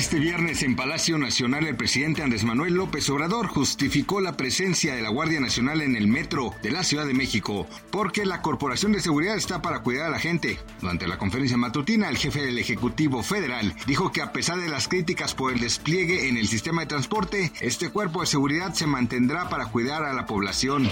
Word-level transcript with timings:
Este 0.00 0.18
viernes 0.18 0.62
en 0.62 0.76
Palacio 0.76 1.18
Nacional 1.18 1.66
el 1.66 1.76
presidente 1.76 2.22
Andrés 2.22 2.42
Manuel 2.42 2.72
López 2.72 3.10
Obrador 3.10 3.48
justificó 3.48 4.22
la 4.22 4.34
presencia 4.34 4.94
de 4.94 5.02
la 5.02 5.10
Guardia 5.10 5.40
Nacional 5.40 5.82
en 5.82 5.94
el 5.94 6.06
metro 6.06 6.54
de 6.62 6.70
la 6.70 6.84
Ciudad 6.84 7.04
de 7.04 7.12
México 7.12 7.66
porque 7.90 8.24
la 8.24 8.40
Corporación 8.40 8.92
de 8.92 9.02
Seguridad 9.02 9.36
está 9.36 9.60
para 9.60 9.80
cuidar 9.80 10.06
a 10.06 10.10
la 10.10 10.18
gente. 10.18 10.58
Durante 10.80 11.06
la 11.06 11.18
conferencia 11.18 11.58
matutina, 11.58 12.08
el 12.08 12.16
jefe 12.16 12.40
del 12.40 12.58
Ejecutivo 12.58 13.22
Federal 13.22 13.74
dijo 13.86 14.10
que 14.10 14.22
a 14.22 14.32
pesar 14.32 14.58
de 14.58 14.70
las 14.70 14.88
críticas 14.88 15.34
por 15.34 15.52
el 15.52 15.60
despliegue 15.60 16.30
en 16.30 16.38
el 16.38 16.48
sistema 16.48 16.80
de 16.80 16.86
transporte, 16.86 17.52
este 17.60 17.90
cuerpo 17.90 18.22
de 18.22 18.26
seguridad 18.26 18.72
se 18.72 18.86
mantendrá 18.86 19.50
para 19.50 19.66
cuidar 19.66 20.04
a 20.04 20.14
la 20.14 20.24
población. 20.24 20.90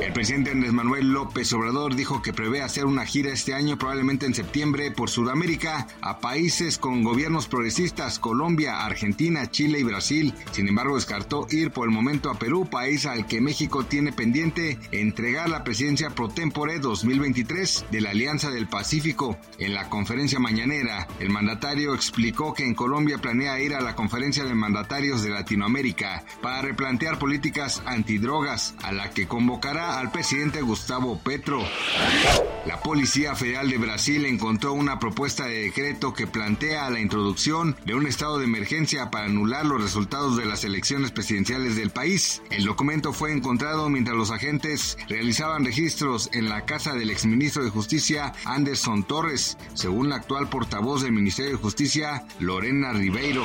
El 0.00 0.12
presidente 0.14 0.52
Andrés 0.52 0.72
Manuel 0.72 1.12
López 1.12 1.52
Obrador 1.52 1.96
dijo 1.96 2.22
que 2.22 2.32
prevé 2.32 2.62
hacer 2.62 2.86
una 2.86 3.04
gira 3.04 3.30
este 3.30 3.52
año, 3.52 3.76
probablemente 3.76 4.24
en 4.24 4.34
septiembre, 4.34 4.90
por 4.90 5.10
Sudamérica, 5.10 5.86
a 6.00 6.20
países 6.20 6.78
con 6.78 7.04
gobiernos 7.04 7.46
progresistas 7.46 8.21
Colombia, 8.22 8.86
Argentina, 8.86 9.50
Chile 9.50 9.80
y 9.80 9.82
Brasil. 9.82 10.32
Sin 10.52 10.66
embargo, 10.66 10.94
descartó 10.94 11.46
ir 11.50 11.72
por 11.72 11.86
el 11.86 11.94
momento 11.94 12.30
a 12.30 12.38
Perú, 12.38 12.66
país 12.70 13.04
al 13.04 13.26
que 13.26 13.42
México 13.42 13.84
tiene 13.84 14.12
pendiente 14.12 14.78
entregar 14.92 15.50
la 15.50 15.64
presidencia 15.64 16.08
pro 16.08 16.30
tempore 16.30 16.78
2023 16.78 17.86
de 17.90 18.00
la 18.00 18.10
Alianza 18.10 18.50
del 18.50 18.68
Pacífico. 18.68 19.36
En 19.58 19.74
la 19.74 19.90
conferencia 19.90 20.38
mañanera, 20.38 21.06
el 21.20 21.28
mandatario 21.28 21.94
explicó 21.94 22.54
que 22.54 22.64
en 22.64 22.74
Colombia 22.74 23.18
planea 23.18 23.60
ir 23.60 23.74
a 23.74 23.82
la 23.82 23.94
conferencia 23.94 24.44
de 24.44 24.54
mandatarios 24.54 25.22
de 25.22 25.30
Latinoamérica 25.30 26.24
para 26.40 26.62
replantear 26.62 27.18
políticas 27.18 27.82
antidrogas, 27.84 28.74
a 28.82 28.92
la 28.92 29.10
que 29.10 29.26
convocará 29.26 29.98
al 29.98 30.12
presidente 30.12 30.62
Gustavo 30.62 31.18
Petro. 31.18 31.62
La 32.66 32.80
Policía 32.80 33.34
Federal 33.34 33.68
de 33.68 33.78
Brasil 33.78 34.24
encontró 34.24 34.72
una 34.72 35.00
propuesta 35.00 35.46
de 35.46 35.64
decreto 35.64 36.14
que 36.14 36.28
plantea 36.28 36.88
la 36.90 37.00
introducción 37.00 37.76
de 37.84 37.94
un 37.94 38.06
estado 38.12 38.38
de 38.38 38.44
emergencia 38.44 39.10
para 39.10 39.24
anular 39.24 39.64
los 39.64 39.80
resultados 39.80 40.36
de 40.36 40.44
las 40.44 40.64
elecciones 40.64 41.10
presidenciales 41.10 41.76
del 41.76 41.88
país. 41.88 42.42
El 42.50 42.64
documento 42.64 43.14
fue 43.14 43.32
encontrado 43.32 43.88
mientras 43.88 44.16
los 44.16 44.30
agentes 44.30 44.98
realizaban 45.08 45.64
registros 45.64 46.28
en 46.34 46.50
la 46.50 46.66
casa 46.66 46.92
del 46.92 47.08
exministro 47.08 47.64
de 47.64 47.70
Justicia 47.70 48.34
Anderson 48.44 49.04
Torres, 49.04 49.56
según 49.72 50.10
la 50.10 50.16
actual 50.16 50.50
portavoz 50.50 51.02
del 51.02 51.12
Ministerio 51.12 51.52
de 51.52 51.56
Justicia, 51.56 52.26
Lorena 52.38 52.92
Ribeiro. 52.92 53.44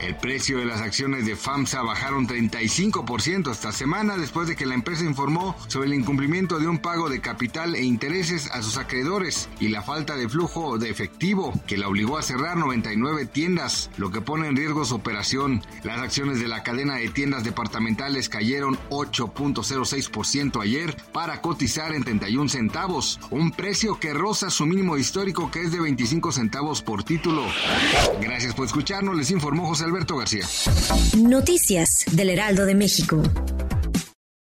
El 0.00 0.16
precio 0.16 0.58
de 0.58 0.64
las 0.64 0.80
acciones 0.80 1.26
de 1.26 1.36
FAMSA 1.36 1.80
bajaron 1.82 2.26
35% 2.26 3.52
esta 3.52 3.70
semana 3.70 4.16
después 4.16 4.48
de 4.48 4.56
que 4.56 4.66
la 4.66 4.74
empresa 4.74 5.04
informó 5.04 5.56
sobre 5.68 5.86
el 5.86 5.94
incumplimiento 5.94 6.58
de 6.58 6.66
un 6.66 6.78
pago 6.78 7.08
de 7.08 7.20
capital 7.20 7.76
e 7.76 7.84
intereses 7.84 8.50
a 8.50 8.62
sus 8.62 8.78
acreedores 8.78 9.48
y 9.60 9.68
la 9.68 9.82
falta 9.82 10.16
de 10.16 10.28
flujo 10.28 10.76
de 10.76 10.90
efectivo 10.90 11.52
que 11.68 11.78
la 11.78 11.88
obligó 11.88 12.18
a 12.18 12.22
cerrar 12.22 12.56
99 12.56 13.26
tiendas, 13.26 13.51
lo 13.96 14.10
que 14.10 14.20
pone 14.20 14.48
en 14.48 14.56
riesgo 14.56 14.84
su 14.84 14.94
operación. 14.94 15.62
Las 15.84 16.00
acciones 16.00 16.40
de 16.40 16.48
la 16.48 16.62
cadena 16.62 16.96
de 16.96 17.08
tiendas 17.08 17.44
departamentales 17.44 18.28
cayeron 18.28 18.78
8.06% 18.90 20.62
ayer 20.62 20.96
para 21.12 21.40
cotizar 21.40 21.92
en 21.94 22.04
31 22.04 22.48
centavos, 22.48 23.20
un 23.30 23.50
precio 23.50 23.98
que 23.98 24.14
roza 24.14 24.50
su 24.50 24.64
mínimo 24.66 24.96
histórico 24.96 25.50
que 25.50 25.62
es 25.62 25.72
de 25.72 25.80
25 25.80 26.32
centavos 26.32 26.82
por 26.82 27.04
título. 27.04 27.44
Gracias 28.20 28.54
por 28.54 28.66
escucharnos, 28.66 29.16
les 29.16 29.30
informó 29.30 29.66
José 29.66 29.84
Alberto 29.84 30.16
García. 30.16 30.46
Noticias 31.16 32.04
del 32.12 32.30
Heraldo 32.30 32.64
de 32.64 32.74
México. 32.74 33.22